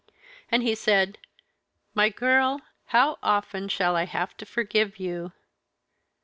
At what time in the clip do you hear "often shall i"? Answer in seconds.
3.21-4.05